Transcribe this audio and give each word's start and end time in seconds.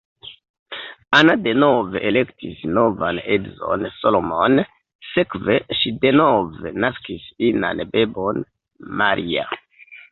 Anna 1.17 1.35
denove 1.47 2.01
elektis 2.11 2.63
novan 2.79 3.19
edzon 3.35 3.85
Solomon, 3.99 4.59
sekve 5.13 5.61
ŝi 5.83 5.95
denove 6.09 6.75
naskis 6.87 7.31
inan 7.55 7.89
bebon 7.95 8.43
Maria. 9.05 9.49